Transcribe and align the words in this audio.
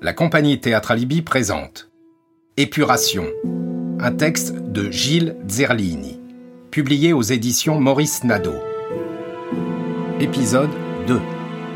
La 0.00 0.12
compagnie 0.12 0.60
Théâtre 0.60 0.94
présente 1.24 1.90
Épuration, 2.56 3.24
un 3.98 4.12
texte 4.12 4.54
de 4.54 4.92
Gilles 4.92 5.34
Zerlini, 5.48 6.20
publié 6.70 7.12
aux 7.12 7.22
éditions 7.22 7.80
Maurice 7.80 8.22
Nadeau. 8.22 8.54
Épisode 10.20 10.70
2 11.08 11.20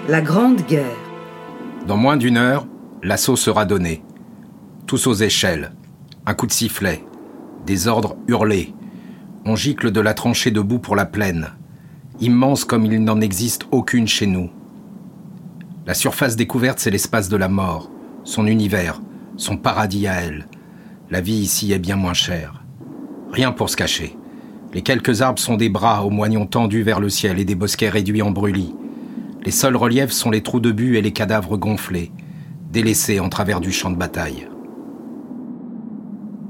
La 0.08 0.20
Grande 0.20 0.64
Guerre. 0.68 0.84
Dans 1.88 1.96
moins 1.96 2.16
d'une 2.16 2.36
heure, 2.36 2.68
l'assaut 3.02 3.34
sera 3.34 3.64
donné. 3.64 4.04
Tous 4.86 5.08
aux 5.08 5.14
échelles. 5.14 5.72
Un 6.24 6.34
coup 6.34 6.46
de 6.46 6.52
sifflet. 6.52 7.04
Des 7.66 7.88
ordres 7.88 8.16
hurlés. 8.28 8.72
On 9.44 9.56
gicle 9.56 9.90
de 9.90 10.00
la 10.00 10.14
tranchée 10.14 10.52
debout 10.52 10.78
pour 10.78 10.94
la 10.94 11.06
plaine. 11.06 11.48
Immense 12.20 12.64
comme 12.64 12.86
il 12.86 13.02
n'en 13.02 13.20
existe 13.20 13.66
aucune 13.72 14.06
chez 14.06 14.28
nous. 14.28 14.48
La 15.86 15.94
surface 15.94 16.36
découverte, 16.36 16.78
c'est 16.78 16.92
l'espace 16.92 17.28
de 17.28 17.36
la 17.36 17.48
mort 17.48 17.90
son 18.24 18.46
univers, 18.46 19.00
son 19.36 19.56
paradis 19.56 20.06
à 20.06 20.14
elle. 20.14 20.46
La 21.10 21.20
vie 21.20 21.34
ici 21.34 21.72
est 21.72 21.78
bien 21.78 21.96
moins 21.96 22.14
chère. 22.14 22.62
Rien 23.30 23.52
pour 23.52 23.70
se 23.70 23.76
cacher. 23.76 24.16
Les 24.74 24.82
quelques 24.82 25.22
arbres 25.22 25.38
sont 25.38 25.56
des 25.56 25.68
bras 25.68 26.04
aux 26.04 26.10
moignons 26.10 26.46
tendus 26.46 26.82
vers 26.82 27.00
le 27.00 27.08
ciel 27.08 27.38
et 27.38 27.44
des 27.44 27.54
bosquets 27.54 27.88
réduits 27.88 28.22
en 28.22 28.30
brûlis. 28.30 28.74
Les 29.44 29.50
seuls 29.50 29.76
reliefs 29.76 30.12
sont 30.12 30.30
les 30.30 30.42
trous 30.42 30.60
de 30.60 30.72
but 30.72 30.96
et 30.96 31.02
les 31.02 31.12
cadavres 31.12 31.56
gonflés, 31.56 32.12
délaissés 32.70 33.20
en 33.20 33.28
travers 33.28 33.60
du 33.60 33.72
champ 33.72 33.90
de 33.90 33.96
bataille. 33.96 34.48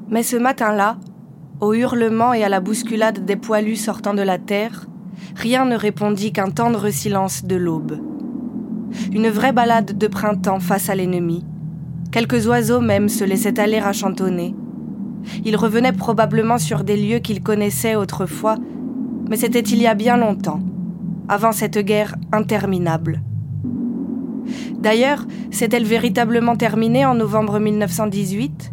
Mais 0.09 0.23
ce 0.23 0.37
matin-là, 0.37 0.99
au 1.61 1.73
hurlement 1.73 2.35
et 2.35 2.45
à 2.45 2.49
la 2.49 2.61
bousculade 2.61 3.25
des 3.25 3.37
poilus 3.37 3.77
sortant 3.77 4.15
de 4.15 4.23
la 4.23 4.39
terre, 4.39 4.87
rien 5.37 5.65
ne 5.65 5.77
répondit 5.77 6.33
qu'un 6.33 6.51
tendre 6.51 6.91
silence 6.91 7.45
de 7.45 7.57
l'aube. 7.57 7.99
Une 9.13 9.29
vraie 9.29 9.53
balade 9.53 9.97
de 9.97 10.07
printemps 10.07 10.61
face 10.61 10.91
à 10.91 10.95
l'ennemi, 10.95 11.45
Quelques 12.13 12.47
oiseaux 12.47 12.83
même 12.83 13.09
se 13.09 13.25
laissaient 13.25 13.59
aller 13.59 13.79
à 13.79 13.95
chantonner. 13.95 14.55
Ils 15.47 15.57
revenaient 15.57 15.95
probablement 15.95 16.59
sur 16.59 16.85
des 16.85 16.99
lieux 16.99 17.21
qu'ils 17.21 17.43
connaissaient 17.43 17.95
autrefois, 17.95 18.57
mais 19.31 19.39
c'était 19.39 19.61
il 19.61 19.81
y 19.81 19.87
a 19.87 19.95
bien 19.95 20.19
longtemps, 20.19 20.61
avant 21.31 21.53
cette 21.53 21.79
guerre 21.79 22.17
interminable. 22.31 23.23
D'ailleurs, 24.79 25.25
s'est-elle 25.51 25.87
véritablement 25.87 26.55
terminée 26.55 27.07
en 27.07 27.15
novembre 27.15 27.59
1918 27.59 28.73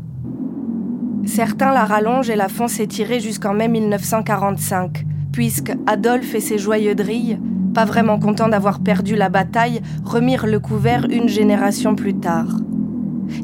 Certains 1.26 1.72
la 1.72 1.86
rallongent 1.86 2.30
et 2.30 2.36
la 2.36 2.50
font 2.50 2.68
s'étirer 2.68 3.22
jusqu'en 3.22 3.54
mai 3.54 3.70
1945, 3.70 5.06
puisque 5.32 5.72
Adolphe 5.88 6.36
et 6.36 6.42
ses 6.42 6.58
joyeux 6.58 6.96
drilles, 6.96 7.40
pas 7.74 7.86
vraiment 7.86 8.20
contents 8.20 8.50
d'avoir 8.50 8.82
perdu 8.82 9.16
la 9.16 9.30
bataille, 9.30 9.80
remirent 10.04 10.48
le 10.48 10.60
couvert 10.60 11.06
une 11.10 11.30
génération 11.30 11.96
plus 11.96 12.16
tard. 12.16 12.48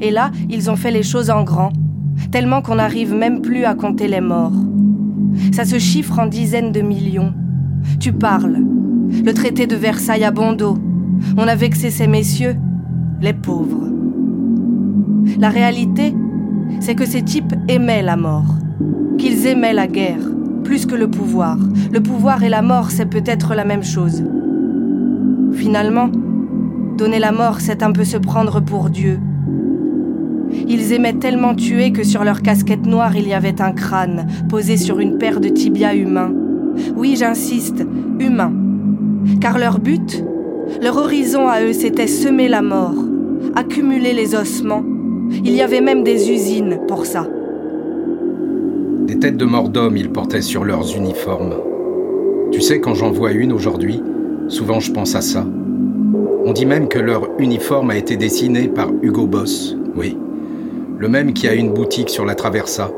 Et 0.01 0.11
là, 0.11 0.31
ils 0.49 0.69
ont 0.69 0.75
fait 0.75 0.91
les 0.91 1.03
choses 1.03 1.29
en 1.29 1.43
grand, 1.43 1.71
tellement 2.31 2.61
qu'on 2.61 2.75
n'arrive 2.75 3.13
même 3.13 3.41
plus 3.41 3.65
à 3.65 3.75
compter 3.75 4.07
les 4.07 4.21
morts. 4.21 4.53
Ça 5.51 5.65
se 5.65 5.79
chiffre 5.79 6.19
en 6.19 6.27
dizaines 6.27 6.71
de 6.71 6.81
millions. 6.81 7.33
Tu 7.99 8.13
parles. 8.13 8.63
Le 9.23 9.33
traité 9.33 9.67
de 9.67 9.75
Versailles 9.75 10.23
à 10.23 10.31
bon 10.31 10.53
dos. 10.53 10.77
On 11.37 11.47
a 11.47 11.55
vexé 11.55 11.89
ces 11.89 12.07
messieurs, 12.07 12.55
les 13.21 13.33
pauvres. 13.33 13.89
La 15.39 15.49
réalité, 15.49 16.13
c'est 16.79 16.95
que 16.95 17.05
ces 17.05 17.23
types 17.23 17.53
aimaient 17.67 18.01
la 18.01 18.15
mort, 18.15 18.55
qu'ils 19.17 19.47
aimaient 19.47 19.73
la 19.73 19.87
guerre, 19.87 20.21
plus 20.63 20.85
que 20.85 20.95
le 20.95 21.09
pouvoir. 21.09 21.57
Le 21.91 22.01
pouvoir 22.01 22.43
et 22.43 22.49
la 22.49 22.61
mort, 22.61 22.91
c'est 22.91 23.05
peut-être 23.05 23.55
la 23.55 23.65
même 23.65 23.83
chose. 23.83 24.23
Finalement, 25.53 26.09
donner 26.97 27.19
la 27.19 27.31
mort, 27.31 27.59
c'est 27.59 27.83
un 27.83 27.91
peu 27.91 28.03
se 28.03 28.17
prendre 28.17 28.59
pour 28.59 28.89
Dieu, 28.89 29.19
ils 30.67 30.93
aimaient 30.93 31.13
tellement 31.13 31.55
tuer 31.55 31.91
que 31.91 32.03
sur 32.03 32.23
leur 32.23 32.41
casquette 32.41 32.85
noire 32.85 33.15
il 33.15 33.27
y 33.27 33.33
avait 33.33 33.61
un 33.61 33.71
crâne, 33.71 34.27
posé 34.49 34.77
sur 34.77 34.99
une 34.99 35.17
paire 35.17 35.39
de 35.39 35.49
tibias 35.49 35.95
humains. 35.95 36.33
Oui, 36.95 37.15
j'insiste, 37.15 37.85
humains. 38.19 38.53
Car 39.41 39.57
leur 39.57 39.79
but, 39.79 40.23
leur 40.81 40.97
horizon 40.97 41.47
à 41.47 41.61
eux, 41.63 41.73
c'était 41.73 42.07
semer 42.07 42.47
la 42.47 42.61
mort, 42.61 42.95
accumuler 43.55 44.13
les 44.13 44.35
ossements. 44.35 44.83
Il 45.31 45.53
y 45.53 45.61
avait 45.61 45.81
même 45.81 46.03
des 46.03 46.31
usines 46.31 46.79
pour 46.87 47.05
ça. 47.05 47.27
Des 49.07 49.19
têtes 49.19 49.37
de 49.37 49.45
mort 49.45 49.69
d'hommes 49.69 49.97
ils 49.97 50.11
portaient 50.11 50.41
sur 50.41 50.63
leurs 50.63 50.95
uniformes. 50.95 51.55
Tu 52.51 52.61
sais, 52.61 52.79
quand 52.79 52.95
j'en 52.95 53.11
vois 53.11 53.31
une 53.31 53.51
aujourd'hui, 53.51 54.01
souvent 54.47 54.79
je 54.79 54.91
pense 54.91 55.15
à 55.15 55.21
ça. 55.21 55.45
On 56.45 56.53
dit 56.53 56.65
même 56.65 56.87
que 56.87 56.99
leur 56.99 57.29
uniforme 57.39 57.89
a 57.89 57.97
été 57.97 58.17
dessiné 58.17 58.67
par 58.67 58.89
Hugo 59.01 59.25
Boss, 59.25 59.75
oui 59.95 60.17
le 60.97 61.07
même 61.09 61.33
qui 61.33 61.47
a 61.47 61.53
une 61.53 61.73
boutique 61.73 62.09
sur 62.09 62.25
la 62.25 62.35
Traversa, 62.35 62.91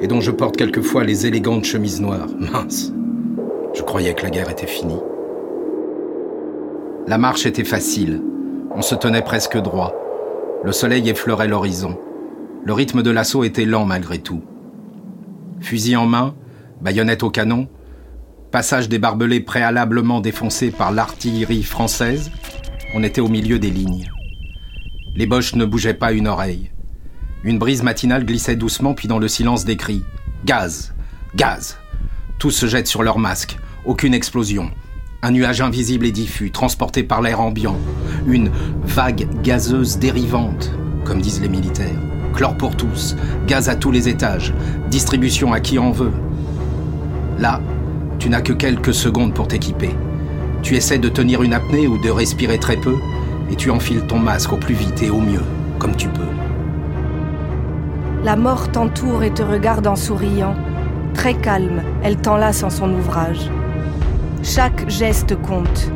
et 0.00 0.06
dont 0.06 0.20
je 0.20 0.30
porte 0.30 0.56
quelquefois 0.56 1.04
les 1.04 1.26
élégantes 1.26 1.64
chemises 1.64 2.00
noires. 2.00 2.28
Mince, 2.38 2.92
je 3.74 3.82
croyais 3.82 4.14
que 4.14 4.22
la 4.22 4.30
guerre 4.30 4.50
était 4.50 4.66
finie. 4.66 5.00
La 7.06 7.18
marche 7.18 7.46
était 7.46 7.64
facile, 7.64 8.22
on 8.74 8.82
se 8.82 8.94
tenait 8.94 9.22
presque 9.22 9.58
droit. 9.58 9.94
Le 10.64 10.72
soleil 10.72 11.08
effleurait 11.08 11.48
l'horizon. 11.48 11.98
Le 12.64 12.72
rythme 12.72 13.02
de 13.02 13.10
l'assaut 13.10 13.44
était 13.44 13.64
lent 13.64 13.84
malgré 13.84 14.18
tout. 14.18 14.42
Fusil 15.60 15.96
en 15.96 16.06
main, 16.06 16.34
baïonnette 16.80 17.22
au 17.22 17.30
canon, 17.30 17.68
passage 18.50 18.88
des 18.88 18.98
barbelés 18.98 19.40
préalablement 19.40 20.20
défoncés 20.20 20.70
par 20.70 20.92
l'artillerie 20.92 21.64
française, 21.64 22.30
on 22.94 23.02
était 23.02 23.20
au 23.20 23.28
milieu 23.28 23.58
des 23.58 23.70
lignes. 23.70 24.10
Les 25.16 25.26
boches 25.26 25.54
ne 25.54 25.64
bougeaient 25.64 25.94
pas 25.94 26.12
une 26.12 26.28
oreille. 26.28 26.70
Une 27.44 27.58
brise 27.58 27.82
matinale 27.82 28.24
glissait 28.24 28.54
doucement, 28.54 28.94
puis 28.94 29.08
dans 29.08 29.18
le 29.18 29.26
silence 29.26 29.64
des 29.64 29.76
cris. 29.76 30.04
Gaz 30.44 30.94
Gaz 31.34 31.76
Tous 32.38 32.52
se 32.52 32.66
jettent 32.66 32.86
sur 32.86 33.02
leurs 33.02 33.18
masques. 33.18 33.58
Aucune 33.84 34.14
explosion. 34.14 34.70
Un 35.22 35.32
nuage 35.32 35.60
invisible 35.60 36.06
et 36.06 36.12
diffus, 36.12 36.52
transporté 36.52 37.02
par 37.02 37.20
l'air 37.20 37.40
ambiant. 37.40 37.76
Une 38.28 38.52
vague 38.84 39.26
gazeuse 39.42 39.98
dérivante, 39.98 40.70
comme 41.04 41.20
disent 41.20 41.40
les 41.40 41.48
militaires. 41.48 41.98
Chlore 42.32 42.56
pour 42.56 42.76
tous, 42.76 43.16
gaz 43.48 43.68
à 43.68 43.74
tous 43.74 43.90
les 43.90 44.08
étages, 44.08 44.54
distribution 44.88 45.52
à 45.52 45.58
qui 45.58 45.80
en 45.80 45.90
veut. 45.90 46.12
Là, 47.40 47.60
tu 48.20 48.28
n'as 48.28 48.40
que 48.40 48.52
quelques 48.52 48.94
secondes 48.94 49.34
pour 49.34 49.48
t'équiper. 49.48 49.90
Tu 50.62 50.76
essaies 50.76 50.98
de 50.98 51.08
tenir 51.08 51.42
une 51.42 51.54
apnée 51.54 51.88
ou 51.88 52.00
de 52.00 52.08
respirer 52.08 52.58
très 52.58 52.76
peu, 52.76 52.94
et 53.50 53.56
tu 53.56 53.70
enfiles 53.70 54.06
ton 54.06 54.20
masque 54.20 54.52
au 54.52 54.58
plus 54.58 54.74
vite 54.74 55.02
et 55.02 55.10
au 55.10 55.20
mieux, 55.20 55.42
comme 55.80 55.96
tu 55.96 56.08
peux. 56.08 56.22
La 58.24 58.36
mort 58.36 58.70
t'entoure 58.70 59.24
et 59.24 59.32
te 59.32 59.42
regarde 59.42 59.88
en 59.88 59.96
souriant. 59.96 60.54
Très 61.12 61.34
calme, 61.34 61.82
elle 62.04 62.16
t'enlace 62.16 62.62
en 62.62 62.70
son 62.70 62.88
ouvrage. 62.92 63.50
Chaque 64.44 64.88
geste 64.88 65.34
compte. 65.42 65.90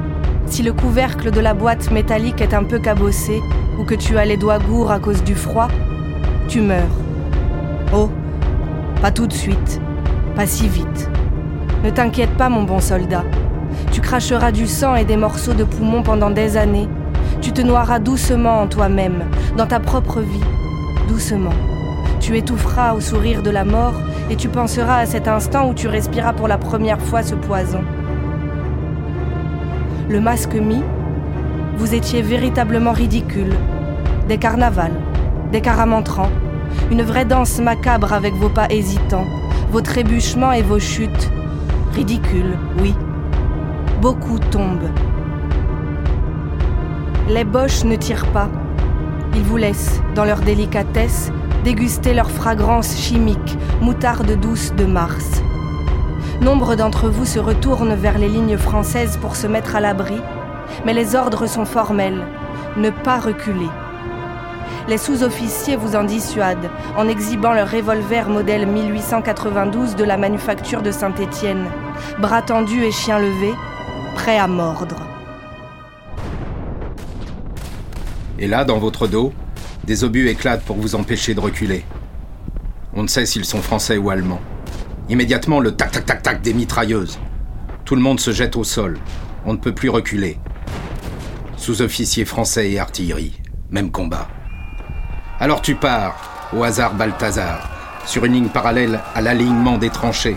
Si 0.46 0.64
le 0.64 0.72
couvercle 0.72 1.30
de 1.30 1.38
la 1.38 1.54
boîte 1.54 1.92
métallique 1.92 2.40
est 2.40 2.52
un 2.52 2.64
peu 2.64 2.80
cabossé 2.80 3.40
ou 3.78 3.84
que 3.84 3.94
tu 3.94 4.18
as 4.18 4.24
les 4.24 4.36
doigts 4.36 4.58
gourds 4.58 4.90
à 4.90 4.98
cause 4.98 5.22
du 5.22 5.36
froid, 5.36 5.68
tu 6.48 6.62
meurs. 6.62 6.82
Oh, 7.94 8.10
pas 9.00 9.12
tout 9.12 9.28
de 9.28 9.32
suite, 9.32 9.80
pas 10.34 10.46
si 10.46 10.66
vite. 10.66 11.08
Ne 11.84 11.90
t'inquiète 11.90 12.36
pas, 12.36 12.48
mon 12.48 12.64
bon 12.64 12.80
soldat. 12.80 13.22
Tu 13.92 14.00
cracheras 14.00 14.50
du 14.50 14.66
sang 14.66 14.96
et 14.96 15.04
des 15.04 15.16
morceaux 15.16 15.54
de 15.54 15.62
poumon 15.62 16.02
pendant 16.02 16.30
des 16.30 16.56
années. 16.56 16.88
Tu 17.40 17.52
te 17.52 17.60
noieras 17.60 18.00
doucement 18.00 18.62
en 18.62 18.66
toi-même, 18.66 19.22
dans 19.56 19.66
ta 19.66 19.78
propre 19.78 20.20
vie, 20.20 20.40
doucement. 21.08 21.54
Tu 22.20 22.36
étoufferas 22.36 22.94
au 22.94 23.00
sourire 23.00 23.42
de 23.42 23.50
la 23.50 23.64
mort 23.64 23.94
et 24.30 24.36
tu 24.36 24.48
penseras 24.48 24.98
à 24.98 25.06
cet 25.06 25.28
instant 25.28 25.68
où 25.68 25.74
tu 25.74 25.88
respiras 25.88 26.32
pour 26.32 26.48
la 26.48 26.58
première 26.58 27.00
fois 27.00 27.22
ce 27.22 27.34
poison. 27.34 27.82
Le 30.08 30.20
masque 30.20 30.54
mis, 30.54 30.82
vous 31.76 31.94
étiez 31.94 32.22
véritablement 32.22 32.92
ridicule. 32.92 33.54
Des 34.28 34.38
carnavals, 34.38 34.98
des 35.52 35.60
caramantrants, 35.60 36.30
une 36.90 37.02
vraie 37.02 37.24
danse 37.24 37.58
macabre 37.60 38.12
avec 38.12 38.34
vos 38.34 38.48
pas 38.48 38.66
hésitants, 38.70 39.26
vos 39.70 39.80
trébuchements 39.80 40.52
et 40.52 40.62
vos 40.62 40.78
chutes. 40.78 41.30
Ridicule, 41.94 42.56
oui. 42.80 42.94
Beaucoup 44.00 44.38
tombent. 44.38 44.90
Les 47.28 47.44
boches 47.44 47.84
ne 47.84 47.96
tirent 47.96 48.26
pas. 48.26 48.48
Ils 49.34 49.42
vous 49.42 49.56
laissent, 49.56 50.00
dans 50.14 50.24
leur 50.24 50.40
délicatesse, 50.40 51.32
déguster 51.66 52.14
leur 52.14 52.30
fragrance 52.30 52.96
chimique, 52.96 53.58
moutarde 53.80 54.38
douce 54.40 54.72
de 54.76 54.84
Mars. 54.84 55.42
Nombre 56.40 56.76
d'entre 56.76 57.08
vous 57.08 57.24
se 57.24 57.40
retournent 57.40 57.96
vers 57.96 58.18
les 58.18 58.28
lignes 58.28 58.56
françaises 58.56 59.18
pour 59.20 59.34
se 59.34 59.48
mettre 59.48 59.74
à 59.74 59.80
l'abri, 59.80 60.20
mais 60.84 60.92
les 60.92 61.16
ordres 61.16 61.48
sont 61.48 61.64
formels, 61.64 62.24
ne 62.76 62.90
pas 62.90 63.18
reculer. 63.18 63.68
Les 64.86 64.96
sous-officiers 64.96 65.74
vous 65.74 65.96
en 65.96 66.04
dissuadent 66.04 66.70
en 66.96 67.08
exhibant 67.08 67.52
leur 67.52 67.68
revolver 67.68 68.28
modèle 68.28 68.68
1892 68.68 69.96
de 69.96 70.04
la 70.04 70.16
manufacture 70.16 70.82
de 70.82 70.92
Saint-Étienne, 70.92 71.66
bras 72.20 72.42
tendus 72.42 72.84
et 72.84 72.92
chien 72.92 73.18
levé, 73.18 73.52
prêts 74.14 74.38
à 74.38 74.46
mordre. 74.46 75.02
Et 78.38 78.46
là, 78.46 78.64
dans 78.64 78.78
votre 78.78 79.08
dos, 79.08 79.32
Des 79.86 80.02
obus 80.02 80.28
éclatent 80.28 80.64
pour 80.64 80.76
vous 80.76 80.96
empêcher 80.96 81.32
de 81.32 81.38
reculer. 81.38 81.84
On 82.92 83.04
ne 83.04 83.08
sait 83.08 83.24
s'ils 83.24 83.44
sont 83.44 83.62
français 83.62 83.96
ou 83.96 84.10
allemands. 84.10 84.40
Immédiatement, 85.08 85.60
le 85.60 85.76
tac-tac-tac-tac 85.76 86.42
des 86.42 86.54
mitrailleuses. 86.54 87.20
Tout 87.84 87.94
le 87.94 88.02
monde 88.02 88.18
se 88.18 88.32
jette 88.32 88.56
au 88.56 88.64
sol. 88.64 88.98
On 89.44 89.52
ne 89.52 89.58
peut 89.58 89.74
plus 89.74 89.88
reculer. 89.88 90.40
Sous-officiers 91.56 92.24
français 92.24 92.72
et 92.72 92.80
artillerie. 92.80 93.40
Même 93.70 93.92
combat. 93.92 94.26
Alors 95.38 95.62
tu 95.62 95.76
pars, 95.76 96.50
au 96.52 96.64
hasard 96.64 96.94
Balthazar, 96.94 97.70
sur 98.06 98.24
une 98.24 98.32
ligne 98.32 98.48
parallèle 98.48 99.00
à 99.14 99.20
l'alignement 99.20 99.78
des 99.78 99.90
tranchées, 99.90 100.36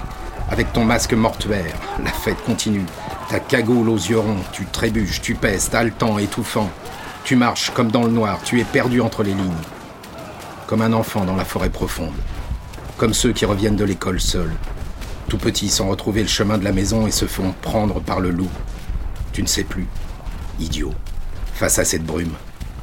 avec 0.51 0.71
ton 0.73 0.85
masque 0.85 1.13
mortuaire. 1.13 1.73
La 2.03 2.11
fête 2.11 2.43
continue. 2.43 2.85
Ta 3.29 3.39
cagoule 3.39 3.89
aux 3.89 3.97
yeux 3.97 4.19
ronds, 4.19 4.43
tu 4.51 4.65
trébuches, 4.65 5.21
tu 5.21 5.33
pèses, 5.33 5.73
haletant, 5.73 6.19
étouffant. 6.19 6.69
Tu 7.23 7.35
marches 7.35 7.71
comme 7.71 7.91
dans 7.91 8.03
le 8.03 8.11
noir, 8.11 8.39
tu 8.43 8.59
es 8.59 8.63
perdu 8.63 9.01
entre 9.01 9.23
les 9.23 9.33
lignes. 9.33 9.53
Comme 10.67 10.81
un 10.81 10.93
enfant 10.93 11.25
dans 11.25 11.35
la 11.35 11.45
forêt 11.45 11.69
profonde. 11.69 12.15
Comme 12.97 13.13
ceux 13.13 13.33
qui 13.33 13.45
reviennent 13.45 13.75
de 13.75 13.85
l'école 13.85 14.19
seuls, 14.19 14.53
tout 15.27 15.37
petits 15.37 15.69
sans 15.69 15.87
retrouver 15.87 16.21
le 16.21 16.27
chemin 16.27 16.57
de 16.57 16.63
la 16.63 16.71
maison 16.71 17.05
et 17.05 17.11
se 17.11 17.25
font 17.25 17.53
prendre 17.61 18.01
par 18.01 18.19
le 18.19 18.31
loup. 18.31 18.49
Tu 19.31 19.43
ne 19.43 19.47
sais 19.47 19.63
plus. 19.63 19.87
Idiot. 20.59 20.93
Face 21.53 21.77
à 21.77 21.85
cette 21.85 22.05
brume, 22.05 22.33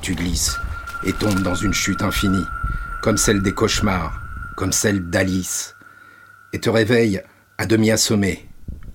tu 0.00 0.14
glisses 0.14 0.56
et 1.04 1.12
tombes 1.12 1.42
dans 1.42 1.54
une 1.54 1.74
chute 1.74 2.02
infinie, 2.02 2.44
comme 3.02 3.16
celle 3.16 3.42
des 3.42 3.52
cauchemars, 3.52 4.20
comme 4.56 4.72
celle 4.72 5.10
d'Alice, 5.10 5.74
et 6.52 6.60
te 6.60 6.70
réveilles 6.70 7.22
à 7.58 7.66
demi 7.66 7.90
assommé, 7.90 8.48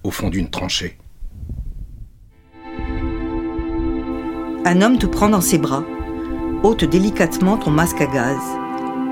au 0.04 0.12
fond 0.12 0.30
d'une 0.30 0.50
tranchée. 0.50 1.01
Un 4.64 4.84
homme 4.84 5.00
te 5.00 5.08
prend 5.08 5.28
dans 5.28 5.42
ses 5.42 5.58
bras, 5.58 5.84
ôte 6.62 6.84
délicatement 6.84 7.58
ton 7.58 7.72
masque 7.72 8.00
à 8.00 8.06
gaz. 8.06 8.38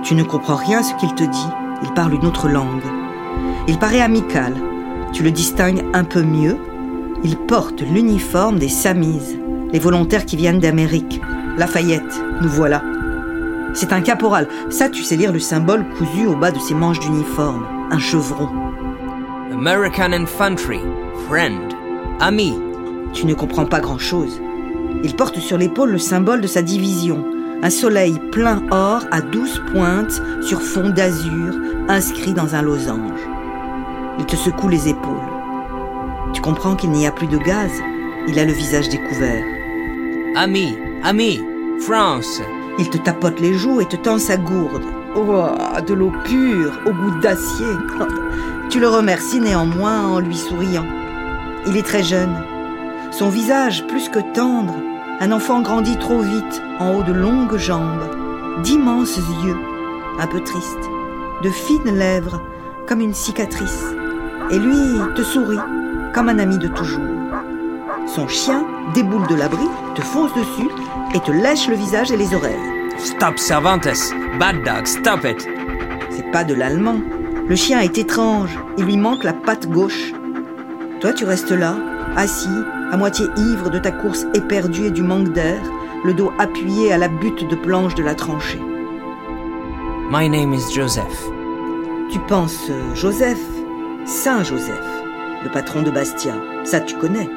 Tu 0.04 0.14
ne 0.14 0.22
comprends 0.22 0.56
rien 0.56 0.80
à 0.80 0.84
ce 0.84 0.94
qu'il 0.96 1.16
te 1.16 1.24
dit, 1.24 1.48
il 1.82 1.92
parle 1.94 2.14
une 2.14 2.28
autre 2.28 2.48
langue. 2.48 2.84
Il 3.68 3.80
paraît 3.80 4.02
amical. 4.02 4.54
Tu 5.12 5.24
le 5.24 5.32
distingues 5.32 5.84
un 5.94 6.04
peu 6.04 6.22
mieux. 6.22 6.58
Il 7.24 7.36
porte 7.36 7.82
l'uniforme 7.82 8.60
des 8.60 8.70
Samis, 8.70 9.40
les 9.74 9.80
volontaires 9.80 10.26
qui 10.26 10.36
viennent 10.36 10.60
d'Amérique. 10.60 11.20
Lafayette, 11.58 12.24
nous 12.42 12.50
voilà. 12.50 12.84
C'est 13.74 13.92
un 13.92 14.02
caporal. 14.02 14.48
Ça, 14.70 14.88
tu 14.88 15.04
sais 15.04 15.16
lire 15.16 15.34
le 15.34 15.40
symbole 15.40 15.84
cousu 15.98 16.28
au 16.28 16.36
bas 16.36 16.52
de 16.52 16.60
ses 16.60 16.76
manches 16.76 17.00
d'uniforme. 17.00 17.66
Un 17.90 18.00
chevron. 18.00 18.50
American 19.52 20.14
Infantry. 20.14 20.80
Friend. 21.28 21.74
Ami. 22.20 22.54
Tu 23.14 23.26
ne 23.26 23.34
comprends 23.34 23.66
pas 23.66 23.80
grand-chose. 23.80 24.40
Il 25.04 25.16
porte 25.16 25.40
sur 25.40 25.58
l'épaule 25.58 25.92
le 25.92 25.98
symbole 25.98 26.42
de 26.42 26.48
sa 26.48 26.62
division. 26.62 27.26
Un 27.62 27.70
soleil 27.70 28.20
plein 28.32 28.62
or 28.72 29.06
à 29.12 29.22
douze 29.22 29.62
pointes 29.72 30.22
sur 30.42 30.62
fond 30.62 30.90
d'azur 30.90 31.56
inscrit 31.88 32.34
dans 32.34 32.56
un 32.56 32.62
losange. 32.62 33.20
Il 34.20 34.26
te 34.26 34.36
secoue 34.36 34.68
les 34.68 34.90
épaules. 34.90 35.16
Tu 36.34 36.42
comprends 36.42 36.76
qu'il 36.76 36.92
n'y 36.92 37.08
a 37.08 37.12
plus 37.12 37.28
de 37.28 37.38
gaz. 37.38 37.72
Il 38.28 38.38
a 38.38 38.46
le 38.46 38.54
visage 38.54 38.90
découvert. 38.90 39.44
Ami, 40.36 40.78
ami, 41.04 41.42
France. 41.80 42.42
Il 42.78 42.90
te 42.90 42.98
tapote 42.98 43.40
les 43.40 43.54
joues 43.54 43.82
et 43.82 43.86
te 43.86 43.96
tend 43.96 44.20
sa 44.20 44.38
gourde. 44.38 44.84
Oh, 45.16 45.48
de 45.86 45.94
l'eau 45.94 46.12
pure, 46.26 46.72
au 46.86 46.92
goût 46.92 47.20
d'acier. 47.20 47.66
Tu 48.70 48.80
le 48.80 48.88
remercies 48.88 49.40
néanmoins 49.40 50.06
en 50.06 50.20
lui 50.20 50.38
souriant. 50.38 50.86
Il 51.66 51.76
est 51.76 51.86
très 51.86 52.04
jeune. 52.04 52.36
Son 53.20 53.28
visage 53.28 53.86
plus 53.86 54.08
que 54.08 54.20
tendre. 54.34 54.76
Un 55.20 55.34
enfant 55.34 55.60
grandit 55.60 55.98
trop 55.98 56.22
vite, 56.22 56.62
en 56.80 56.94
haut 56.94 57.04
de 57.04 57.12
longues 57.12 57.58
jambes. 57.58 58.10
D'immenses 58.64 59.18
yeux, 59.44 59.58
un 60.18 60.26
peu 60.26 60.40
tristes. 60.40 60.90
De 61.44 61.50
fines 61.50 61.98
lèvres, 61.98 62.42
comme 62.88 63.02
une 63.02 63.14
cicatrice 63.14 63.84
et 64.52 64.58
lui 64.58 64.74
te 65.18 65.22
sourit, 65.22 65.60
comme 66.14 66.30
un 66.30 66.40
ami 66.40 66.60
de 66.60 66.70
toujours. 66.70 67.04
Son 68.08 68.30
chien 68.30 68.66
déboule 68.94 69.28
de 69.28 69.36
l'abri, 69.36 69.68
te 69.96 70.02
fonce 70.02 70.34
dessus 70.34 70.70
et 71.14 71.20
te 71.20 71.32
lèche 71.32 71.68
le 71.68 71.76
visage 71.76 72.14
et 72.14 72.18
les 72.18 72.34
oreilles. 72.34 72.56
Stop, 73.00 73.38
Cervantes. 73.38 74.14
Bad 74.40 74.64
dog, 74.64 74.86
stop 74.86 75.26
it. 75.26 75.46
C'est 76.10 76.32
pas 76.32 76.46
de 76.46 76.54
l'allemand. 76.54 77.02
Le 77.50 77.56
chien 77.58 77.82
est 77.82 77.98
étrange, 77.98 78.58
il 78.78 78.86
lui 78.86 78.96
manque 78.96 79.26
la 79.26 79.34
patte 79.34 79.68
gauche. 79.68 80.14
Toi, 81.02 81.12
tu 81.12 81.26
restes 81.26 81.52
là, 81.52 81.76
assis, 82.16 82.48
à 82.92 82.98
moitié 82.98 83.28
ivre 83.38 83.70
de 83.70 83.80
ta 83.80 83.92
course 83.92 84.26
éperdue 84.34 84.86
et 84.86 84.92
du 84.92 85.04
manque 85.04 85.30
d'air, 85.30 85.62
le 86.04 86.14
dos 86.14 86.32
appuyé 86.40 86.92
à 86.92 86.98
la 86.98 87.08
butte 87.08 87.48
de 87.48 87.56
planche 87.56 87.96
de 87.96 88.04
la 88.04 88.16
tranchée. 88.16 88.62
My 90.12 90.28
name 90.30 90.54
is 90.54 90.74
Joseph. 90.74 91.30
Tu 92.12 92.20
penses 92.28 92.70
euh, 92.70 92.96
Joseph, 92.96 93.40
Saint 94.06 94.44
Joseph, 94.44 95.04
le 95.44 95.52
patron 95.52 95.84
de 95.84 95.92
Bastia, 95.92 96.34
ça 96.64 96.80
tu 96.80 96.96
connais. 96.96 97.30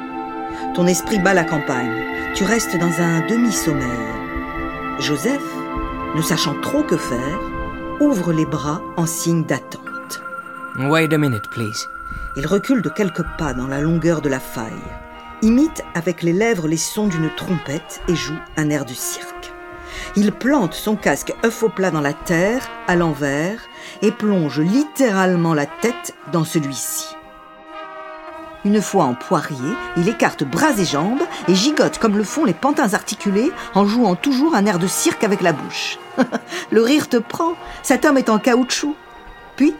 Ton 0.73 0.87
esprit 0.87 1.19
bat 1.19 1.35
la 1.35 1.43
campagne, 1.43 1.93
tu 2.33 2.43
restes 2.43 2.75
dans 2.77 3.01
un 3.01 3.27
demi-sommeil. 3.27 3.85
Joseph, 4.99 5.43
ne 6.15 6.21
sachant 6.21 6.55
trop 6.61 6.81
que 6.81 6.97
faire, 6.97 7.39
ouvre 7.99 8.33
les 8.33 8.45
bras 8.45 8.81
en 8.97 9.05
signe 9.05 9.43
d'attente. 9.43 10.21
Wait 10.79 11.13
a 11.13 11.17
minute, 11.19 11.47
please. 11.51 11.87
Il 12.35 12.47
recule 12.47 12.81
de 12.81 12.89
quelques 12.89 13.23
pas 13.37 13.53
dans 13.53 13.67
la 13.67 13.81
longueur 13.81 14.21
de 14.21 14.29
la 14.29 14.39
faille, 14.39 14.71
imite 15.43 15.83
avec 15.93 16.23
les 16.23 16.33
lèvres 16.33 16.67
les 16.67 16.77
sons 16.77 17.07
d'une 17.07 17.29
trompette 17.35 18.01
et 18.07 18.15
joue 18.15 18.37
un 18.57 18.69
air 18.69 18.85
de 18.85 18.93
cirque. 18.93 19.51
Il 20.15 20.31
plante 20.31 20.73
son 20.73 20.95
casque 20.95 21.33
œuf 21.45 21.63
au 21.63 21.69
plat 21.69 21.91
dans 21.91 22.01
la 22.01 22.13
terre, 22.13 22.69
à 22.87 22.95
l'envers, 22.95 23.59
et 24.01 24.11
plonge 24.11 24.59
littéralement 24.59 25.53
la 25.53 25.65
tête 25.65 26.15
dans 26.31 26.45
celui-ci. 26.45 27.15
Une 28.65 28.81
fois 28.81 29.03
en 29.03 29.13
poirier, 29.13 29.75
il 29.97 30.07
écarte 30.07 30.45
bras 30.45 30.71
et 30.77 30.85
jambes 30.85 31.23
et 31.49 31.55
gigote 31.55 31.97
comme 31.97 32.17
le 32.17 32.23
font 32.23 32.45
les 32.45 32.53
pantins 32.53 32.93
articulés 32.93 33.51
en 33.75 33.85
jouant 33.85 34.15
toujours 34.15 34.55
un 34.55 34.65
air 34.65 34.79
de 34.79 34.87
cirque 34.87 35.25
avec 35.25 35.41
la 35.41 35.51
bouche. 35.51 35.99
le 36.71 36.81
rire 36.81 37.09
te 37.09 37.17
prend, 37.17 37.55
cet 37.81 38.05
homme 38.05 38.17
est 38.17 38.29
en 38.29 38.39
caoutchouc. 38.39 38.95
Puis, 39.57 39.75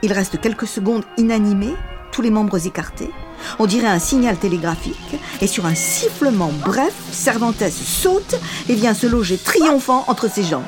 il 0.00 0.12
reste 0.14 0.40
quelques 0.40 0.66
secondes 0.66 1.04
inanimé, 1.18 1.74
tous 2.12 2.22
les 2.22 2.30
membres 2.30 2.66
écartés. 2.66 3.10
On 3.58 3.66
dirait 3.66 3.88
un 3.88 3.98
signal 3.98 4.36
télégraphique, 4.36 5.16
et 5.40 5.46
sur 5.46 5.66
un 5.66 5.74
sifflement 5.74 6.52
bref, 6.64 6.94
Cervantes 7.12 7.70
saute 7.70 8.36
et 8.68 8.74
vient 8.74 8.94
se 8.94 9.06
loger 9.06 9.38
triomphant 9.38 10.04
entre 10.08 10.28
ses 10.30 10.42
jambes. 10.42 10.64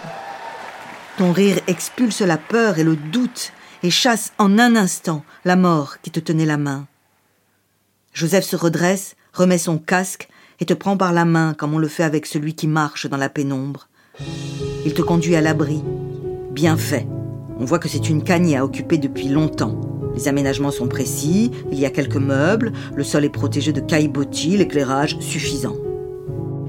Ton 1.18 1.32
rire 1.32 1.60
expulse 1.66 2.20
la 2.20 2.36
peur 2.36 2.78
et 2.78 2.84
le 2.84 2.96
doute 2.96 3.52
et 3.82 3.90
chasse 3.90 4.32
en 4.38 4.58
un 4.58 4.76
instant 4.76 5.24
la 5.44 5.56
mort 5.56 5.96
qui 6.02 6.10
te 6.10 6.20
tenait 6.20 6.46
la 6.46 6.58
main. 6.58 6.86
Joseph 8.12 8.44
se 8.44 8.56
redresse, 8.56 9.16
remet 9.32 9.58
son 9.58 9.78
casque 9.78 10.28
et 10.60 10.66
te 10.66 10.74
prend 10.74 10.96
par 10.96 11.12
la 11.12 11.24
main 11.24 11.54
comme 11.54 11.74
on 11.74 11.78
le 11.78 11.88
fait 11.88 12.02
avec 12.02 12.26
celui 12.26 12.54
qui 12.54 12.66
marche 12.66 13.06
dans 13.06 13.16
la 13.16 13.28
pénombre. 13.28 13.88
Il 14.84 14.94
te 14.94 15.02
conduit 15.02 15.36
à 15.36 15.40
l'abri. 15.40 15.82
Bien 16.52 16.76
fait. 16.76 17.06
On 17.58 17.64
voit 17.64 17.78
que 17.78 17.88
c'est 17.88 18.08
une 18.08 18.22
cagne 18.22 18.56
à 18.56 18.64
occuper 18.64 18.98
depuis 18.98 19.28
longtemps. 19.28 19.95
Les 20.16 20.28
aménagements 20.28 20.70
sont 20.70 20.88
précis, 20.88 21.50
il 21.70 21.78
y 21.78 21.84
a 21.84 21.90
quelques 21.90 22.16
meubles, 22.16 22.72
le 22.94 23.04
sol 23.04 23.24
est 23.26 23.30
protégé 23.30 23.72
de 23.72 23.80
caillebotis, 23.80 24.56
l'éclairage 24.56 25.18
suffisant. 25.20 25.76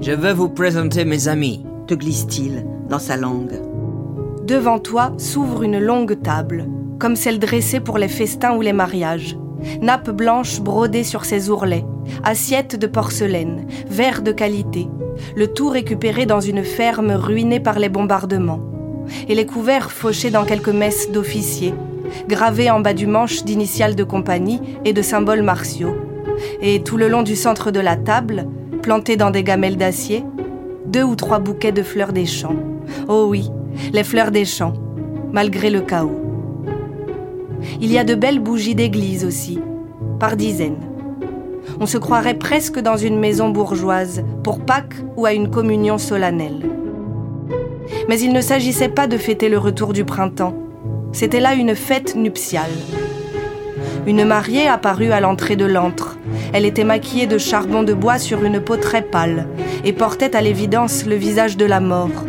Je 0.02 0.12
veux 0.12 0.32
vous 0.32 0.50
présenter 0.50 1.06
mes 1.06 1.28
amis, 1.28 1.64
te 1.86 1.94
glisse-t-il 1.94 2.66
dans 2.90 2.98
sa 2.98 3.16
langue. 3.16 3.58
Devant 4.44 4.78
toi 4.78 5.14
s'ouvre 5.16 5.62
une 5.62 5.78
longue 5.78 6.20
table, 6.22 6.68
comme 6.98 7.16
celle 7.16 7.38
dressée 7.38 7.80
pour 7.80 7.96
les 7.96 8.08
festins 8.08 8.54
ou 8.54 8.60
les 8.60 8.74
mariages. 8.74 9.38
Nappe 9.80 10.10
blanche 10.10 10.60
brodée 10.60 11.02
sur 11.02 11.24
ses 11.24 11.50
ourlets, 11.50 11.86
assiettes 12.24 12.76
de 12.76 12.86
porcelaine, 12.86 13.66
verres 13.88 14.22
de 14.22 14.30
qualité, 14.30 14.88
le 15.36 15.48
tout 15.48 15.70
récupéré 15.70 16.26
dans 16.26 16.40
une 16.40 16.64
ferme 16.64 17.12
ruinée 17.12 17.60
par 17.60 17.78
les 17.78 17.88
bombardements, 17.88 18.60
et 19.26 19.34
les 19.34 19.46
couverts 19.46 19.90
fauchés 19.90 20.30
dans 20.30 20.44
quelques 20.44 20.68
messes 20.68 21.10
d'officiers, 21.10 21.74
gravés 22.28 22.70
en 22.70 22.80
bas 22.80 22.94
du 22.94 23.06
manche 23.06 23.44
d'initiales 23.44 23.94
de 23.94 24.04
compagnie 24.04 24.60
et 24.84 24.92
de 24.92 25.02
symboles 25.02 25.42
martiaux. 25.42 25.96
Et 26.60 26.82
tout 26.82 26.96
le 26.96 27.08
long 27.08 27.22
du 27.22 27.36
centre 27.36 27.70
de 27.70 27.80
la 27.80 27.96
table, 27.96 28.46
plantés 28.82 29.16
dans 29.16 29.30
des 29.30 29.42
gamelles 29.42 29.76
d'acier, 29.76 30.24
deux 30.86 31.02
ou 31.02 31.16
trois 31.16 31.38
bouquets 31.38 31.72
de 31.72 31.82
fleurs 31.82 32.12
des 32.12 32.26
champs. 32.26 32.56
Oh 33.08 33.26
oui, 33.28 33.50
les 33.92 34.04
fleurs 34.04 34.30
des 34.30 34.44
champs, 34.44 34.74
malgré 35.32 35.70
le 35.70 35.80
chaos. 35.80 36.22
Il 37.80 37.92
y 37.92 37.98
a 37.98 38.04
de 38.04 38.14
belles 38.14 38.40
bougies 38.40 38.74
d'église 38.74 39.24
aussi, 39.24 39.58
par 40.18 40.36
dizaines. 40.36 40.78
On 41.80 41.86
se 41.86 41.98
croirait 41.98 42.38
presque 42.38 42.78
dans 42.78 42.96
une 42.96 43.18
maison 43.18 43.50
bourgeoise, 43.50 44.24
pour 44.42 44.60
Pâques 44.60 44.96
ou 45.16 45.26
à 45.26 45.32
une 45.32 45.50
communion 45.50 45.98
solennelle. 45.98 46.66
Mais 48.08 48.18
il 48.20 48.32
ne 48.32 48.40
s'agissait 48.40 48.88
pas 48.88 49.06
de 49.06 49.16
fêter 49.16 49.48
le 49.48 49.58
retour 49.58 49.92
du 49.92 50.04
printemps. 50.04 50.54
C'était 51.12 51.40
là 51.40 51.54
une 51.54 51.74
fête 51.74 52.14
nuptiale. 52.14 52.70
Une 54.06 54.24
mariée 54.24 54.68
apparut 54.68 55.10
à 55.10 55.20
l'entrée 55.20 55.56
de 55.56 55.64
l'antre. 55.64 56.18
Elle 56.52 56.64
était 56.64 56.84
maquillée 56.84 57.26
de 57.26 57.38
charbon 57.38 57.82
de 57.82 57.92
bois 57.92 58.18
sur 58.18 58.44
une 58.44 58.60
peau 58.60 58.76
très 58.76 59.02
pâle 59.02 59.46
et 59.84 59.92
portait 59.92 60.36
à 60.36 60.40
l'évidence 60.40 61.06
le 61.06 61.14
visage 61.14 61.56
de 61.56 61.64
la 61.64 61.80
mort. 61.80 62.24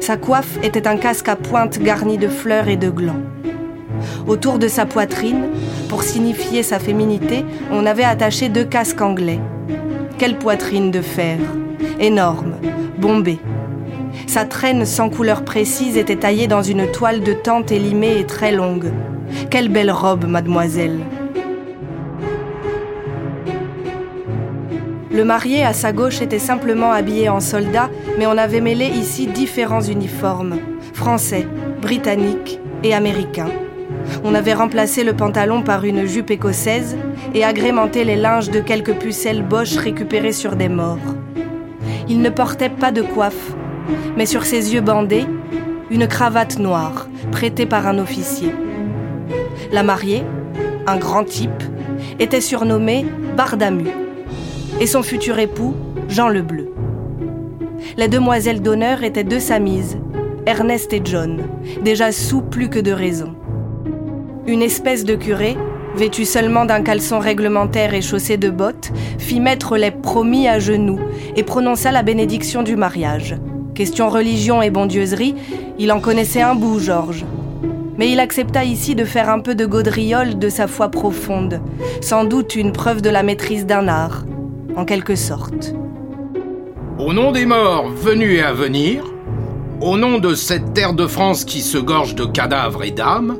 Sa 0.00 0.16
coiffe 0.16 0.58
était 0.62 0.86
un 0.86 0.96
casque 0.96 1.28
à 1.28 1.36
pointe 1.36 1.78
garni 1.78 2.18
de 2.18 2.28
fleurs 2.28 2.68
et 2.68 2.76
de 2.76 2.88
glands. 2.88 3.20
Autour 4.26 4.58
de 4.58 4.68
sa 4.68 4.86
poitrine, 4.86 5.48
pour 5.88 6.02
signifier 6.02 6.62
sa 6.62 6.78
féminité, 6.78 7.44
on 7.70 7.84
avait 7.86 8.04
attaché 8.04 8.48
deux 8.48 8.64
casques 8.64 9.00
anglais. 9.00 9.40
Quelle 10.18 10.38
poitrine 10.38 10.90
de 10.90 11.00
fer 11.00 11.38
Énorme, 12.00 12.54
bombée. 12.98 13.38
Sa 14.28 14.44
traîne 14.44 14.84
sans 14.84 15.08
couleur 15.08 15.42
précise 15.42 15.96
était 15.96 16.16
taillée 16.16 16.48
dans 16.48 16.60
une 16.60 16.86
toile 16.86 17.22
de 17.22 17.32
tente 17.32 17.72
élimée 17.72 18.20
et 18.20 18.26
très 18.26 18.52
longue. 18.52 18.92
Quelle 19.48 19.70
belle 19.70 19.90
robe, 19.90 20.26
mademoiselle 20.26 20.98
Le 25.10 25.24
marié 25.24 25.64
à 25.64 25.72
sa 25.72 25.92
gauche 25.92 26.20
était 26.20 26.38
simplement 26.38 26.92
habillé 26.92 27.30
en 27.30 27.40
soldat, 27.40 27.88
mais 28.18 28.26
on 28.26 28.36
avait 28.36 28.60
mêlé 28.60 28.84
ici 28.84 29.26
différents 29.28 29.80
uniformes, 29.80 30.58
français, 30.92 31.48
britanniques 31.80 32.60
et 32.84 32.92
américains. 32.92 33.50
On 34.24 34.34
avait 34.34 34.52
remplacé 34.52 35.04
le 35.04 35.14
pantalon 35.14 35.62
par 35.62 35.86
une 35.86 36.04
jupe 36.04 36.30
écossaise 36.30 36.98
et 37.34 37.44
agrémenté 37.44 38.04
les 38.04 38.16
linges 38.16 38.50
de 38.50 38.60
quelques 38.60 38.94
pucelles 38.94 39.42
boches 39.42 39.78
récupérées 39.78 40.32
sur 40.32 40.54
des 40.54 40.68
morts. 40.68 40.98
Il 42.10 42.20
ne 42.20 42.30
portait 42.30 42.68
pas 42.68 42.92
de 42.92 43.00
coiffe, 43.00 43.54
mais 44.16 44.26
sur 44.26 44.44
ses 44.44 44.74
yeux 44.74 44.80
bandés, 44.80 45.26
une 45.90 46.06
cravate 46.06 46.58
noire 46.58 47.08
prêtée 47.30 47.66
par 47.66 47.86
un 47.86 47.98
officier. 47.98 48.52
La 49.72 49.82
mariée, 49.82 50.22
un 50.86 50.96
grand 50.96 51.24
type, 51.24 51.62
était 52.18 52.40
surnommée 52.40 53.06
Bardamu 53.36 53.86
et 54.80 54.86
son 54.86 55.02
futur 55.02 55.38
époux, 55.38 55.74
Jean 56.08 56.28
le 56.28 56.42
Bleu. 56.42 56.72
Les 57.96 58.08
demoiselles 58.08 58.62
d'honneur 58.62 59.02
étaient 59.02 59.24
deux 59.24 59.40
Samises, 59.40 59.98
Ernest 60.46 60.92
et 60.92 61.02
John, 61.04 61.42
déjà 61.82 62.12
sous 62.12 62.42
plus 62.42 62.68
que 62.68 62.78
de 62.78 62.92
raison. 62.92 63.34
Une 64.46 64.62
espèce 64.62 65.04
de 65.04 65.14
curé, 65.14 65.56
vêtu 65.94 66.24
seulement 66.24 66.64
d'un 66.64 66.82
caleçon 66.82 67.18
réglementaire 67.18 67.92
et 67.92 68.00
chaussé 68.00 68.36
de 68.36 68.50
bottes, 68.50 68.92
fit 69.18 69.40
mettre 69.40 69.76
les 69.76 69.90
promis 69.90 70.48
à 70.48 70.58
genoux 70.58 71.00
et 71.36 71.42
prononça 71.42 71.92
la 71.92 72.02
bénédiction 72.02 72.62
du 72.62 72.76
mariage. 72.76 73.36
Question 73.78 74.08
religion 74.08 74.60
et 74.60 74.70
bondieuserie, 74.70 75.36
il 75.78 75.92
en 75.92 76.00
connaissait 76.00 76.42
un 76.42 76.56
bout, 76.56 76.80
Georges. 76.80 77.24
Mais 77.96 78.10
il 78.10 78.18
accepta 78.18 78.64
ici 78.64 78.96
de 78.96 79.04
faire 79.04 79.30
un 79.30 79.38
peu 79.38 79.54
de 79.54 79.66
gaudriole 79.66 80.36
de 80.36 80.48
sa 80.48 80.66
foi 80.66 80.88
profonde, 80.88 81.60
sans 82.00 82.24
doute 82.24 82.56
une 82.56 82.72
preuve 82.72 83.02
de 83.02 83.08
la 83.08 83.22
maîtrise 83.22 83.66
d'un 83.66 83.86
art, 83.86 84.24
en 84.74 84.84
quelque 84.84 85.14
sorte. 85.14 85.76
Au 86.98 87.12
nom 87.12 87.30
des 87.30 87.46
morts 87.46 87.88
venus 87.90 88.40
et 88.40 88.42
à 88.42 88.52
venir, 88.52 89.04
au 89.80 89.96
nom 89.96 90.18
de 90.18 90.34
cette 90.34 90.74
terre 90.74 90.94
de 90.94 91.06
France 91.06 91.44
qui 91.44 91.60
se 91.60 91.78
gorge 91.78 92.16
de 92.16 92.24
cadavres 92.24 92.82
et 92.82 92.90
d'âmes, 92.90 93.36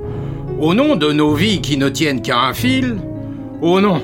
au 0.60 0.72
nom 0.72 0.94
de 0.94 1.10
nos 1.10 1.34
vies 1.34 1.60
qui 1.60 1.76
ne 1.78 1.88
tiennent 1.88 2.22
qu'à 2.22 2.42
un 2.42 2.54
fil, 2.54 2.98
au 3.60 3.80
nom, 3.80 4.00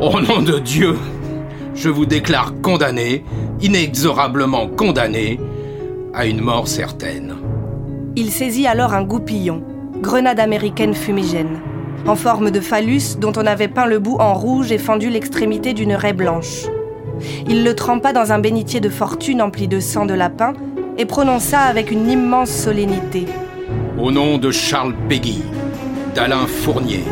au 0.00 0.20
nom 0.20 0.42
de 0.42 0.58
Dieu, 0.58 0.96
je 1.76 1.88
vous 1.88 2.06
déclare 2.06 2.54
condamné, 2.60 3.24
inexorablement 3.62 4.66
condamné, 4.66 5.38
à 6.14 6.26
une 6.26 6.40
mort 6.40 6.68
certaine. 6.68 7.36
Il 8.16 8.30
saisit 8.30 8.66
alors 8.66 8.94
un 8.94 9.02
goupillon, 9.02 9.62
grenade 10.00 10.40
américaine 10.40 10.94
fumigène 10.94 11.60
en 12.06 12.16
forme 12.16 12.50
de 12.50 12.60
phallus 12.60 13.16
dont 13.18 13.32
on 13.36 13.46
avait 13.46 13.68
peint 13.68 13.86
le 13.86 13.98
bout 13.98 14.16
en 14.18 14.34
rouge 14.34 14.72
et 14.72 14.78
fendu 14.78 15.10
l'extrémité 15.10 15.72
d'une 15.74 15.94
raie 15.94 16.12
blanche. 16.12 16.66
Il 17.48 17.64
le 17.64 17.74
trempa 17.74 18.12
dans 18.12 18.32
un 18.32 18.38
bénitier 18.38 18.80
de 18.80 18.88
fortune 18.88 19.42
empli 19.42 19.68
de 19.68 19.80
sang 19.80 20.06
de 20.06 20.14
lapin 20.14 20.54
et 20.96 21.04
prononça 21.04 21.60
avec 21.60 21.90
une 21.90 22.08
immense 22.10 22.50
solennité. 22.50 23.26
Au 23.98 24.10
nom 24.10 24.38
de 24.38 24.50
Charles 24.50 24.94
Péguy, 25.08 25.42
d'Alain 26.14 26.46
Fournier, 26.46 27.04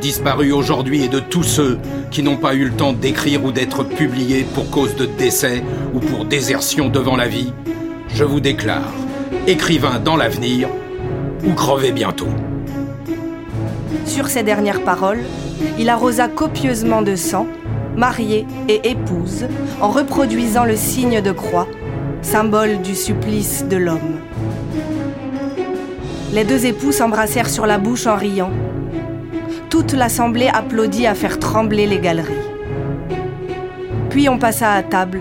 disparu 0.00 0.52
aujourd'hui 0.52 1.04
et 1.04 1.08
de 1.08 1.20
tous 1.20 1.42
ceux 1.42 1.78
qui 2.10 2.22
n'ont 2.22 2.36
pas 2.36 2.54
eu 2.54 2.64
le 2.64 2.72
temps 2.72 2.92
d'écrire 2.92 3.44
ou 3.44 3.52
d'être 3.52 3.82
publiés 3.84 4.46
pour 4.54 4.70
cause 4.70 4.94
de 4.96 5.06
décès 5.06 5.62
ou 5.92 5.98
pour 5.98 6.24
désertion 6.24 6.88
devant 6.88 7.16
la 7.16 7.28
vie, 7.28 7.52
je 8.14 8.24
vous 8.24 8.40
déclare, 8.40 8.92
écrivain 9.46 9.98
dans 9.98 10.16
l'avenir 10.16 10.68
ou 11.46 11.52
crevez 11.52 11.92
bientôt. 11.92 12.28
Sur 14.04 14.28
ces 14.28 14.42
dernières 14.42 14.82
paroles, 14.82 15.22
il 15.78 15.88
arrosa 15.88 16.28
copieusement 16.28 17.02
de 17.02 17.16
sang, 17.16 17.46
marié 17.96 18.46
et 18.68 18.90
épouse, 18.90 19.46
en 19.80 19.90
reproduisant 19.90 20.64
le 20.64 20.76
signe 20.76 21.20
de 21.20 21.32
croix, 21.32 21.68
symbole 22.22 22.82
du 22.82 22.94
supplice 22.94 23.64
de 23.66 23.76
l'homme. 23.76 24.20
Les 26.32 26.44
deux 26.44 26.66
époux 26.66 26.92
s'embrassèrent 26.92 27.50
sur 27.50 27.66
la 27.66 27.78
bouche 27.78 28.06
en 28.06 28.16
riant. 28.16 28.50
Toute 29.68 29.92
l'assemblée 29.92 30.48
applaudit 30.52 31.06
à 31.06 31.14
faire 31.14 31.38
trembler 31.38 31.86
les 31.86 31.98
galeries. 31.98 32.34
Puis 34.10 34.28
on 34.28 34.38
passa 34.38 34.72
à 34.72 34.82
table. 34.82 35.20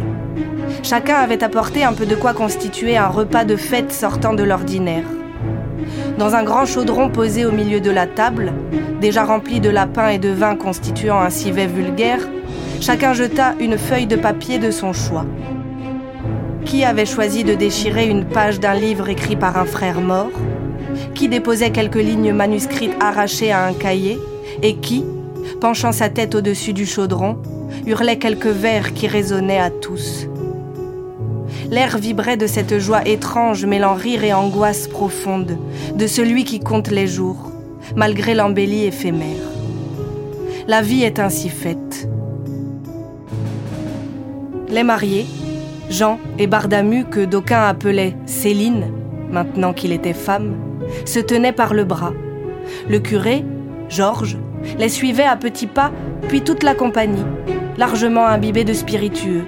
Chacun 0.83 1.15
avait 1.15 1.43
apporté 1.43 1.83
un 1.83 1.93
peu 1.93 2.05
de 2.05 2.15
quoi 2.15 2.33
constituer 2.33 2.97
un 2.97 3.07
repas 3.07 3.43
de 3.43 3.55
fête 3.55 3.91
sortant 3.91 4.33
de 4.33 4.43
l'ordinaire. 4.43 5.03
Dans 6.17 6.35
un 6.35 6.43
grand 6.43 6.65
chaudron 6.65 7.09
posé 7.09 7.45
au 7.45 7.51
milieu 7.51 7.79
de 7.79 7.91
la 7.91 8.07
table, 8.07 8.53
déjà 9.01 9.23
rempli 9.23 9.59
de 9.59 9.69
lapins 9.69 10.09
et 10.09 10.17
de 10.17 10.29
vin 10.29 10.55
constituant 10.55 11.19
un 11.19 11.29
civet 11.29 11.67
vulgaire, 11.67 12.27
chacun 12.81 13.13
jeta 13.13 13.55
une 13.59 13.77
feuille 13.77 14.07
de 14.07 14.15
papier 14.15 14.57
de 14.57 14.71
son 14.71 14.93
choix. 14.93 15.25
Qui 16.65 16.83
avait 16.83 17.05
choisi 17.05 17.43
de 17.43 17.55
déchirer 17.55 18.07
une 18.07 18.25
page 18.25 18.59
d'un 18.59 18.73
livre 18.73 19.09
écrit 19.09 19.35
par 19.35 19.57
un 19.57 19.65
frère 19.65 20.01
mort? 20.01 20.31
Qui 21.13 21.27
déposait 21.27 21.71
quelques 21.71 21.95
lignes 21.95 22.33
manuscrites 22.33 22.95
arrachées 22.99 23.51
à 23.51 23.65
un 23.65 23.73
cahier? 23.73 24.19
Et 24.61 24.75
qui, 24.75 25.05
penchant 25.61 25.91
sa 25.91 26.09
tête 26.09 26.35
au-dessus 26.35 26.73
du 26.73 26.85
chaudron, 26.85 27.37
hurlait 27.85 28.17
quelques 28.17 28.47
vers 28.47 28.93
qui 28.93 29.07
résonnaient 29.07 29.59
à 29.59 29.69
tous? 29.69 30.28
L'air 31.71 31.99
vibrait 31.99 32.37
de 32.37 32.47
cette 32.47 32.79
joie 32.79 33.07
étrange 33.07 33.63
mêlant 33.65 33.93
rire 33.93 34.23
et 34.23 34.33
angoisse 34.33 34.87
profonde, 34.87 35.57
de 35.95 36.07
celui 36.07 36.43
qui 36.43 36.59
compte 36.59 36.89
les 36.89 37.05
jours, 37.05 37.51
malgré 37.95 38.33
l'embellie 38.33 38.85
éphémère. 38.85 39.37
La 40.67 40.81
vie 40.81 41.03
est 41.03 41.19
ainsi 41.19 41.49
faite. 41.49 42.09
Les 44.67 44.83
mariés, 44.83 45.27
Jean 45.91 46.19
et 46.39 46.47
Bardamu, 46.47 47.05
que 47.05 47.23
d'aucuns 47.23 47.67
appelaient 47.67 48.15
Céline, 48.25 48.87
maintenant 49.31 49.73
qu'il 49.73 49.91
était 49.91 50.13
femme, 50.13 50.55
se 51.05 51.19
tenaient 51.19 51.53
par 51.53 51.75
le 51.75 51.83
bras. 51.83 52.13
Le 52.87 52.99
curé, 52.99 53.45
Georges, 53.89 54.37
les 54.79 54.89
suivait 54.89 55.23
à 55.23 55.35
petits 55.35 55.67
pas, 55.67 55.91
puis 56.27 56.41
toute 56.41 56.63
la 56.63 56.73
compagnie, 56.73 57.25
largement 57.77 58.25
imbibée 58.25 58.63
de 58.63 58.73
spiritueux. 58.73 59.45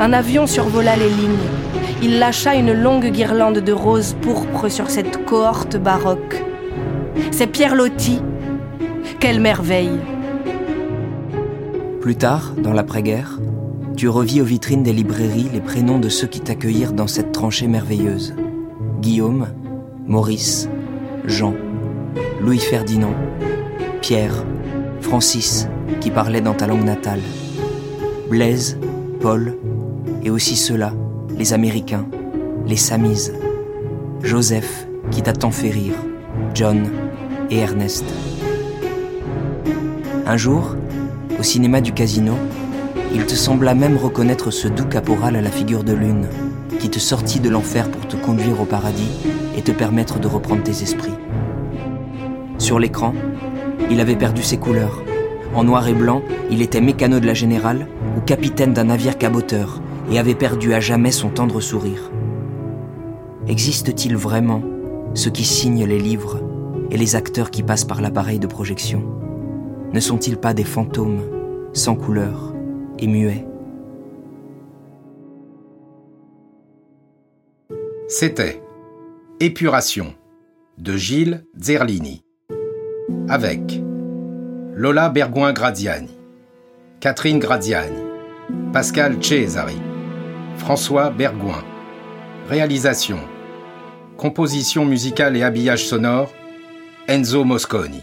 Un 0.00 0.12
avion 0.12 0.46
survola 0.46 0.96
les 0.96 1.08
lignes. 1.08 1.48
Il 2.02 2.18
lâcha 2.18 2.56
une 2.56 2.72
longue 2.72 3.10
guirlande 3.10 3.58
de 3.58 3.72
roses 3.72 4.16
pourpres 4.20 4.68
sur 4.68 4.90
cette 4.90 5.24
cohorte 5.24 5.76
baroque. 5.76 6.42
C'est 7.30 7.46
Pierre 7.46 7.76
Loti. 7.76 8.20
Quelle 9.20 9.40
merveille 9.40 10.00
Plus 12.00 12.16
tard, 12.16 12.54
dans 12.58 12.72
l'après-guerre, 12.72 13.38
tu 13.96 14.08
revis 14.08 14.40
aux 14.40 14.44
vitrines 14.44 14.82
des 14.82 14.92
librairies 14.92 15.48
les 15.52 15.60
prénoms 15.60 16.00
de 16.00 16.08
ceux 16.08 16.26
qui 16.26 16.40
t'accueillirent 16.40 16.92
dans 16.92 17.06
cette 17.06 17.30
tranchée 17.30 17.68
merveilleuse. 17.68 18.34
Guillaume, 19.00 19.46
Maurice, 20.06 20.68
Jean, 21.24 21.54
Louis-Ferdinand, 22.40 23.14
Pierre, 24.02 24.44
Francis, 25.00 25.68
qui 26.00 26.10
parlait 26.10 26.40
dans 26.40 26.54
ta 26.54 26.66
langue 26.66 26.84
natale, 26.84 27.20
Blaise, 28.28 28.76
Paul, 29.20 29.56
et 30.22 30.30
aussi 30.30 30.56
ceux-là, 30.56 30.92
les 31.36 31.52
Américains, 31.52 32.06
les 32.66 32.76
Samis, 32.76 33.30
Joseph, 34.22 34.86
qui 35.10 35.22
t'a 35.22 35.32
tant 35.32 35.50
fait 35.50 35.70
rire, 35.70 35.94
John 36.54 36.88
et 37.50 37.58
Ernest. 37.58 38.04
Un 40.26 40.36
jour, 40.36 40.76
au 41.38 41.42
cinéma 41.42 41.80
du 41.80 41.92
casino, 41.92 42.34
il 43.14 43.26
te 43.26 43.34
sembla 43.34 43.74
même 43.74 43.96
reconnaître 43.96 44.50
ce 44.50 44.66
doux 44.66 44.86
caporal 44.86 45.36
à 45.36 45.42
la 45.42 45.50
figure 45.50 45.84
de 45.84 45.92
lune, 45.92 46.26
qui 46.80 46.88
te 46.88 46.98
sortit 46.98 47.40
de 47.40 47.50
l'enfer 47.50 47.90
pour 47.90 48.08
te 48.08 48.16
conduire 48.16 48.60
au 48.60 48.64
paradis 48.64 49.10
et 49.56 49.62
te 49.62 49.72
permettre 49.72 50.18
de 50.18 50.26
reprendre 50.26 50.62
tes 50.62 50.82
esprits. 50.82 51.14
Sur 52.58 52.78
l'écran, 52.78 53.14
il 53.90 54.00
avait 54.00 54.16
perdu 54.16 54.42
ses 54.42 54.56
couleurs. 54.56 55.02
En 55.54 55.64
noir 55.64 55.86
et 55.86 55.94
blanc, 55.94 56.22
il 56.50 56.62
était 56.62 56.80
mécano 56.80 57.20
de 57.20 57.26
la 57.26 57.34
générale 57.34 57.86
ou 58.16 58.20
capitaine 58.20 58.72
d'un 58.72 58.84
navire 58.84 59.18
caboteur, 59.18 59.80
et 60.10 60.18
avait 60.18 60.34
perdu 60.34 60.74
à 60.74 60.80
jamais 60.80 61.10
son 61.10 61.30
tendre 61.30 61.60
sourire. 61.60 62.10
Existe-t-il 63.46 64.16
vraiment 64.16 64.62
ceux 65.14 65.30
qui 65.30 65.44
signent 65.44 65.86
les 65.86 65.98
livres 65.98 66.40
et 66.90 66.96
les 66.96 67.16
acteurs 67.16 67.50
qui 67.50 67.62
passent 67.62 67.84
par 67.84 68.00
l'appareil 68.00 68.38
de 68.38 68.46
projection? 68.46 69.02
Ne 69.92 70.00
sont-ils 70.00 70.36
pas 70.36 70.54
des 70.54 70.64
fantômes, 70.64 71.22
sans 71.72 71.94
couleur 71.94 72.54
et 72.98 73.06
muets? 73.06 73.46
C'était 78.08 78.62
Épuration 79.40 80.14
de 80.78 80.96
Gilles 80.96 81.44
Zerlini 81.58 82.24
avec 83.28 83.80
Lola 84.74 85.08
Bergoin-Gradiani, 85.08 86.10
Catherine 87.00 87.38
Gradiani, 87.38 87.98
Pascal 88.72 89.22
Cesari, 89.22 89.76
François 90.56 91.10
Bergoin. 91.10 91.62
Réalisation, 92.48 93.18
composition 94.16 94.84
musicale 94.84 95.36
et 95.36 95.42
habillage 95.42 95.84
sonore, 95.84 96.30
Enzo 97.08 97.44
Mosconi. 97.44 98.02